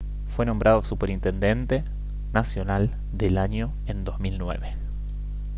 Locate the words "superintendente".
0.83-1.83